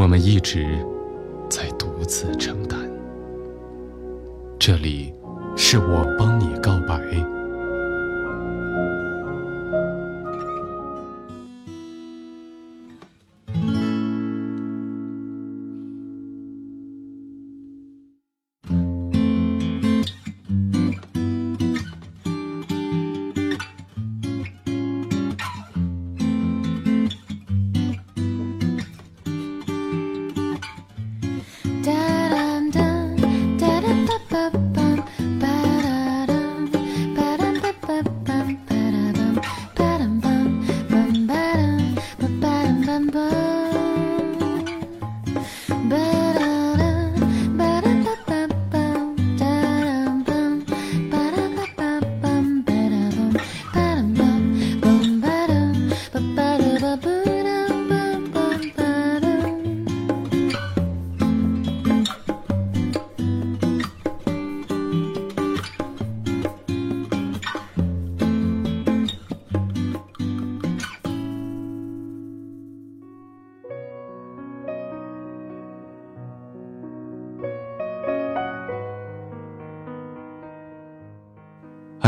[0.00, 0.78] 我们一直
[1.50, 2.80] 在独自承担。
[4.58, 5.12] 这里，
[5.58, 6.54] 是我帮你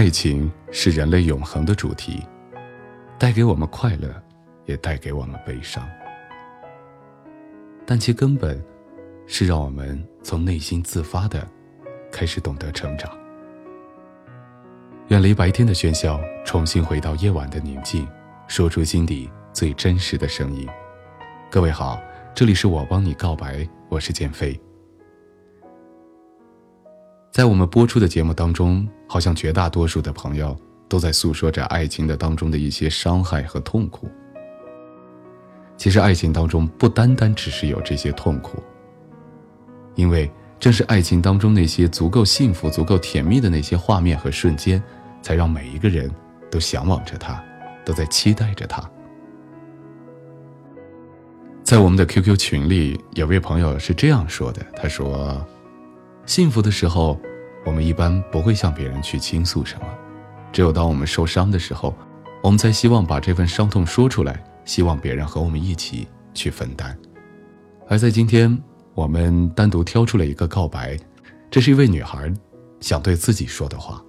[0.00, 2.26] 爱情是人类永恒的主题，
[3.18, 4.10] 带给我们快乐，
[4.64, 5.86] 也带给我们悲伤。
[7.84, 8.58] 但其根本，
[9.26, 11.46] 是让我们从内心自发的，
[12.10, 13.12] 开始懂得成长，
[15.08, 18.08] 远离白天的喧嚣，重新回到夜晚的宁静，
[18.48, 20.66] 说出心底最真实的声音。
[21.50, 22.00] 各位好，
[22.34, 24.58] 这里是我帮你告白，我是建飞。
[27.30, 30.56] 在我们播出的节目当中，好像绝大多数的朋友
[30.88, 34.10] 都在诉说着爱情的当中的一些伤害和痛苦。
[35.76, 38.60] 其实，爱情当中不单单只是有这些痛苦，
[39.94, 44.82] 因为正是爱情当中那些足够幸福、足够甜蜜的那些画面和瞬间，
[45.22, 46.10] 才让每一个人
[46.50, 47.40] 都向往着它，
[47.84, 48.82] 都在期待着它。
[51.62, 55.40] 在我们的 QQ 群里，有位朋友是这样说的：“他说。”
[56.30, 57.20] 幸福的时候，
[57.66, 59.86] 我们一般不会向别人去倾诉什么，
[60.52, 61.92] 只有当我们受伤的时候，
[62.40, 66.96] 我们才希望把这份伤痛说出来，希望别人和我们一起去分担。
[67.88, 68.56] 而在今天，
[68.94, 70.96] 我们单独挑出了一个告白，
[71.50, 72.32] 这是一位女孩
[72.78, 74.00] 想对自己说的话。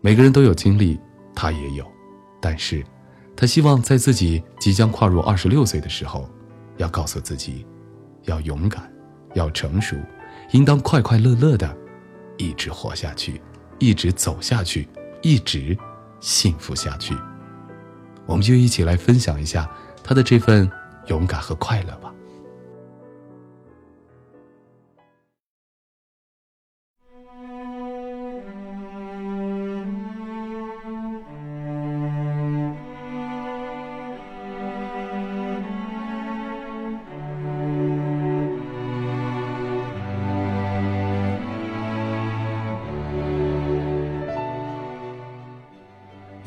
[0.00, 0.98] 每个人都有经历，
[1.32, 1.86] 她也有，
[2.40, 2.84] 但是，
[3.36, 6.28] 她希望在自己即将跨入二十六岁的时候，
[6.78, 7.64] 要告诉自己，
[8.24, 8.92] 要勇敢，
[9.34, 9.94] 要成熟。
[10.52, 11.76] 应当快快乐乐的，
[12.36, 13.40] 一直活下去，
[13.78, 14.88] 一直走下去，
[15.22, 15.76] 一直
[16.20, 17.16] 幸福下去。
[18.26, 19.68] 我们就一起来分享一下
[20.04, 20.70] 他的这份
[21.06, 22.12] 勇敢和快乐吧。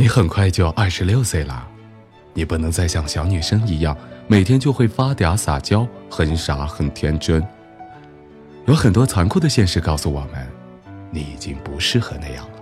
[0.05, 1.67] 你很快就二十六岁了，
[2.35, 7.43] 你不能再像小女生一样，每天就会发嗲撒娇，很傻很天真。
[8.67, 10.47] 有很多残酷的现实告诉我们，
[11.09, 12.59] 你已经不适合那样了。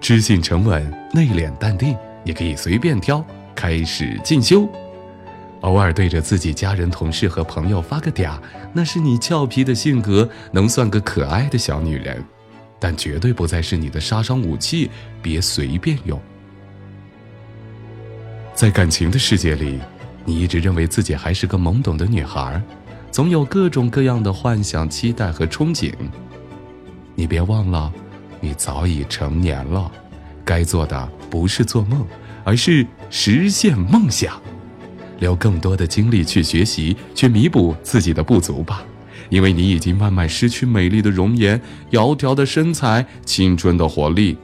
[0.00, 1.94] 知性沉稳、内敛淡定，
[2.24, 3.22] 你可以随便挑，
[3.54, 4.66] 开始进修。
[5.60, 8.38] 偶尔对着自己家人、同事和朋友发个嗲，
[8.72, 12.24] 那是你俏皮的性格，能算个可爱的小女人。
[12.78, 14.90] 但绝对不再是你的杀伤武器，
[15.22, 16.20] 别随便用。
[18.54, 19.78] 在感情的世界里，
[20.24, 22.62] 你一直认为自己还是个懵懂的女孩，
[23.10, 25.92] 总有各种各样的幻想、期待和憧憬。
[27.14, 27.92] 你别忘了，
[28.40, 29.90] 你早已成年了，
[30.44, 32.06] 该做的不是做梦，
[32.44, 34.40] 而是实现梦想，
[35.18, 38.84] 留更多的精力去学习，去弥补自己的不足吧。
[39.28, 44.36] 因为你已经慢慢失去美丽的容颜、窈窕的身材、青春的活力，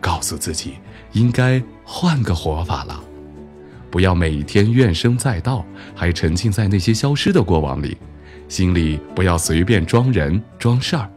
[0.00, 0.74] 告诉自己
[1.12, 3.02] 应该换个活法了。
[3.90, 5.64] 不要每天怨声载道，
[5.94, 7.96] 还沉浸在那些消失的过往里。
[8.48, 11.10] 心里不要随便装人装事儿，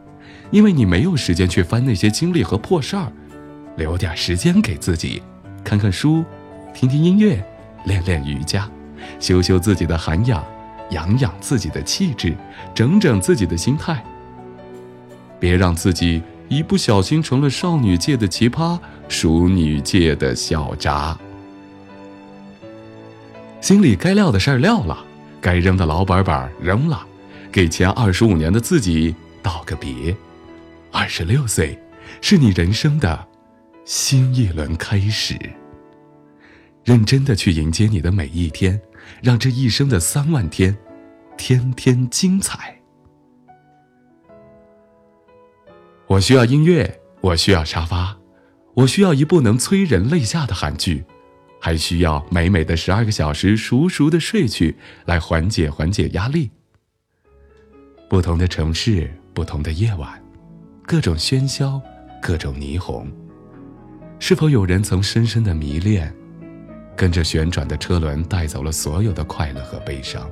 [0.50, 3.12] 因为你没有时间去翻那些经历和破事儿。
[3.76, 5.22] 留点时间给自己，
[5.62, 6.24] 看看书，
[6.74, 7.44] 听听音乐，
[7.84, 8.66] 练练瑜伽，
[9.20, 10.42] 修修自己的涵养，
[10.90, 12.36] 养养自己的气质，
[12.74, 14.02] 整整自己的心态。
[15.38, 18.78] 别让自己一不小心成了少女界的奇葩，
[19.08, 21.16] 熟女界的小渣。
[23.60, 25.04] 心里该撂的事儿撂了，
[25.40, 27.04] 该扔的老本本扔了，
[27.50, 30.16] 给前二十五年的自己道个别。
[30.92, 31.78] 二十六岁，
[32.20, 33.26] 是你人生的
[33.84, 35.36] 新一轮开始。
[36.84, 38.80] 认真的去迎接你的每一天，
[39.22, 40.76] 让这一生的三万天，
[41.36, 42.80] 天天精彩。
[46.06, 48.16] 我需要音乐，我需要沙发，
[48.74, 51.04] 我需要一部能催人泪下的韩剧，
[51.60, 56.50] 还需要美美的十二个小时熟熟的睡去，来缓解缓解压力。
[58.08, 60.22] 不同的城市，不同的夜晚，
[60.84, 61.82] 各种喧嚣，
[62.22, 63.10] 各种霓虹。
[64.20, 66.14] 是否有人曾深深的迷恋，
[66.96, 70.28] 跟着旋转的车轮带走了所有的快乐和悲伤，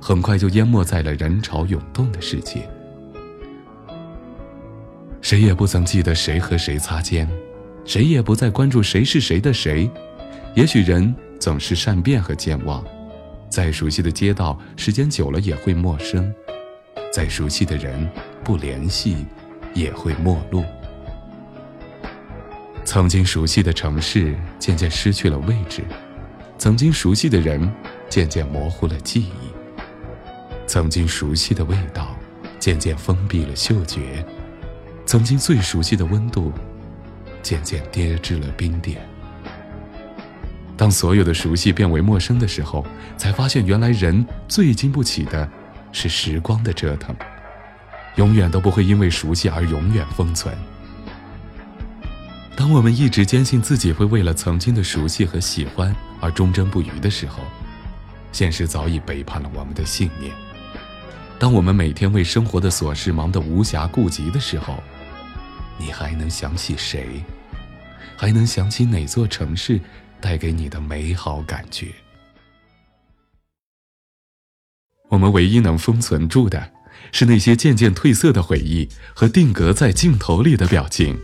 [0.00, 2.68] 很快就淹没在了人潮涌动的世界。
[5.22, 7.28] 谁也不曾记得谁和谁擦肩，
[7.84, 9.90] 谁也不再关注谁是谁的谁。
[10.54, 12.84] 也许人总是善变和健忘，
[13.48, 16.24] 再熟悉的街道，时间久了也会陌生；
[17.10, 18.08] 再熟悉的人，
[18.44, 19.26] 不联系
[19.74, 20.62] 也会陌路。
[22.96, 25.84] 曾经熟悉的城市渐渐失去了位置，
[26.56, 27.70] 曾经熟悉的人
[28.08, 29.76] 渐渐模糊了记忆，
[30.66, 32.16] 曾经熟悉的味道
[32.58, 34.24] 渐渐封闭了嗅觉。
[35.04, 36.50] 曾经最熟悉的温度，
[37.42, 39.06] 渐渐跌至了冰点。
[40.74, 42.82] 当所有的熟悉变为陌生的时候，
[43.18, 45.46] 才发现原来人最经不起的，
[45.92, 47.14] 是时光的折腾，
[48.14, 50.56] 永远都不会因为熟悉而永远封存。
[52.56, 57.44] 当我们一直坚信自己会为了曾经的熟悉和喜欢而忠贞不渝的时候，
[58.32, 60.32] 现实早已背叛了我们的信念。
[61.38, 64.82] 当我们每天为生活的琐事忙得无暇顾及的时候，
[65.78, 67.22] 你还能想起谁？
[68.16, 69.78] 还能想起哪座城市
[70.18, 71.88] 带给你的美好感觉？
[75.10, 76.72] 我们唯一能封存住的，
[77.12, 81.18] 是那些渐渐褪色的回忆和定格在镜头里的表情。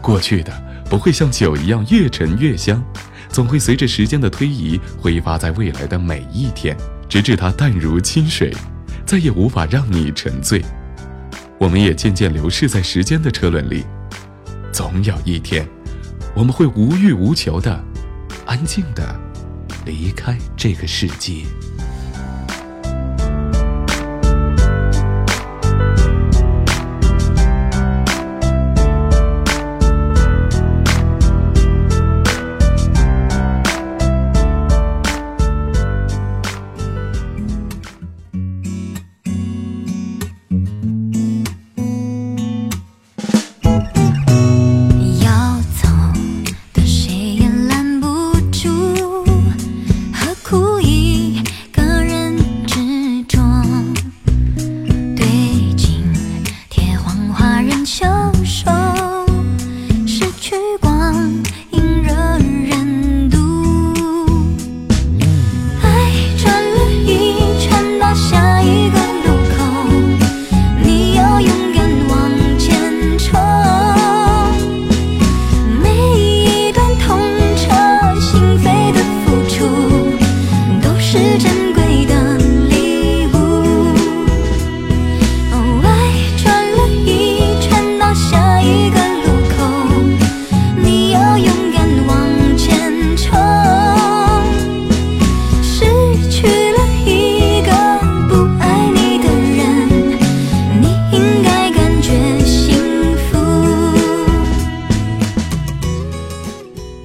[0.00, 0.52] 过去的
[0.88, 2.82] 不会像酒一样越陈越香，
[3.28, 6.76] 总会随着时间的推移挥发在未来的每一天，
[7.08, 8.54] 直至它淡如清水，
[9.04, 10.64] 再也无法让你沉醉。
[11.58, 13.84] 我们也渐渐流逝在时间的车轮里，
[14.72, 15.68] 总有一天，
[16.34, 17.84] 我们会无欲无求的、
[18.46, 19.18] 安静的
[19.84, 21.42] 离开这个世界。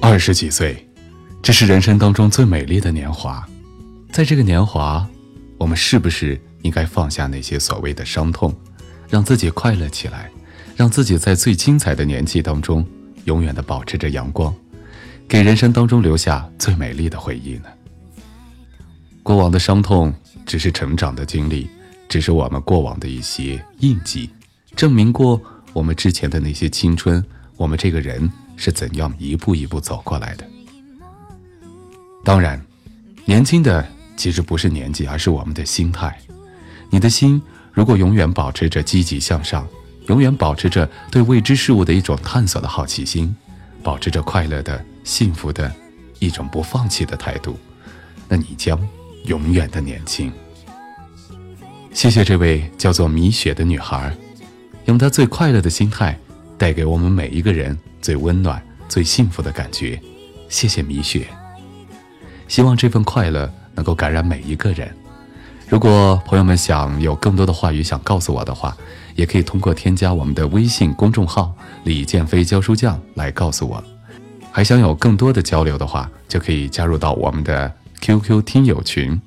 [0.06, 0.86] 二十几岁，
[1.42, 3.42] 这是人生当中最美丽的年华。
[4.12, 5.08] 在这个年华，
[5.56, 8.54] 我们是不是应该放下那些所谓的伤痛，
[9.08, 10.30] 让自己快乐起来，
[10.76, 12.86] 让自己在最精彩的年纪当中，
[13.24, 14.54] 永远的保持着阳光，
[15.26, 17.68] 给人生当中留下最美丽的回忆呢？
[19.22, 20.12] 过往的伤痛
[20.44, 21.66] 只是成长的经历，
[22.10, 24.28] 只是我们过往的一些印记，
[24.76, 25.40] 证明过
[25.72, 27.24] 我们之前的那些青春，
[27.56, 28.30] 我们这个人。
[28.56, 30.44] 是怎样一步一步走过来的？
[32.24, 32.60] 当然，
[33.24, 36.18] 年轻的其实不是年纪，而是我们的心态。
[36.90, 37.40] 你的心
[37.72, 39.66] 如果永远保持着积极向上，
[40.06, 43.34] 永远保持着对未知事物的一种探索的好奇心，
[43.82, 45.72] 保持着快乐的、幸福的
[46.18, 47.58] 一种不放弃的态度，
[48.28, 48.78] 那你将
[49.24, 50.32] 永远的年轻。
[51.92, 54.16] 谢谢这位叫做米雪的女孩，
[54.86, 56.18] 用她最快乐的心态，
[56.56, 59.98] 带给我们每一个人最温暖、最幸福的感觉。
[60.50, 61.26] 谢谢米雪，
[62.46, 64.94] 希望这份快乐能够感染每一个人。
[65.70, 68.76] 如果朋友们想有更多的话语想告诉我的话，
[69.14, 73.82] 也可以通过添加我们的微信公众号“李建飞教书匠”来告诉我。
[74.52, 79.18] 还想有更多的交流的话，就可以加入到我们的 QQ 听友群。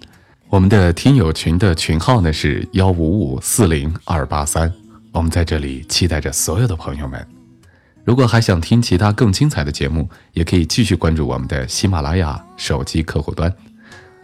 [0.50, 4.72] 我们的听友群的群号呢是幺五五四零二八三。
[5.13, 7.37] 我们在这里期待着所有的朋友们。
[8.07, 13.53] 如果还想听其他更精彩的节目，也可以继续关注我们的喜马拉雅手机客户端。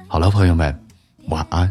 [0.07, 0.73] 好了，朋友们，
[1.27, 1.69] 晚安。